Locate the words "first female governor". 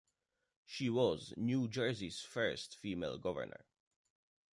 2.21-3.67